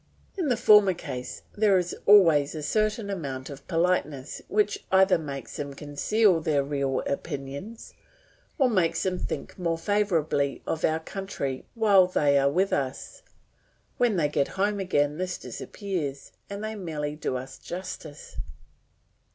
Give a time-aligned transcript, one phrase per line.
[0.35, 5.57] In the former case there is always a certain amount of politeness which either makes
[5.57, 7.93] them conceal their real opinions,
[8.57, 13.21] or makes them think more favourably of our country while they are with us;
[13.99, 18.37] when they get home again this disappears, and they merely do us justice.